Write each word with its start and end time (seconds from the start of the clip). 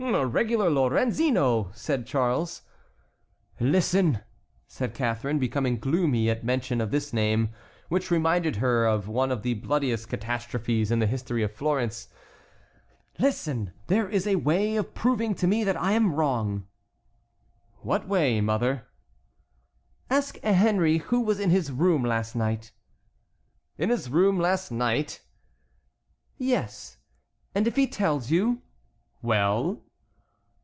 "A 0.03 0.25
regular 0.25 0.71
Lorenzino!" 0.71 1.69
said 1.75 2.07
Charles. 2.07 2.63
"Listen," 3.59 4.21
said 4.67 4.95
Catharine, 4.95 5.37
becoming 5.37 5.77
gloomy 5.77 6.27
at 6.27 6.43
mention 6.43 6.81
of 6.81 6.89
this 6.89 7.13
name, 7.13 7.51
which 7.87 8.09
reminded 8.09 8.55
her 8.55 8.87
of 8.87 9.07
one 9.07 9.31
of 9.31 9.43
the 9.43 9.53
bloodiest 9.53 10.09
catastrophes 10.09 10.89
in 10.89 10.97
the 10.97 11.05
history 11.05 11.43
of 11.43 11.53
Florence. 11.53 12.07
"Listen; 13.19 13.73
there 13.87 14.09
is 14.09 14.25
a 14.25 14.37
way 14.37 14.75
of 14.75 14.95
proving 14.95 15.35
to 15.35 15.45
me 15.45 15.63
that 15.63 15.77
I 15.79 15.91
am 15.91 16.15
wrong." 16.15 16.65
"What 17.83 18.07
way, 18.07 18.41
mother?" 18.41 18.87
"Ask 20.09 20.39
Henry 20.39 20.97
who 20.97 21.21
was 21.21 21.39
in 21.39 21.51
his 21.51 21.71
room 21.71 22.03
last 22.03 22.35
night." 22.35 22.71
"In 23.77 23.91
his 23.91 24.09
room 24.09 24.39
last 24.39 24.71
night?" 24.71 25.21
"Yes; 26.39 26.97
and 27.53 27.67
if 27.67 27.75
he 27.75 27.85
tells 27.85 28.31
you"— 28.31 28.63
"Well?" 29.21 29.83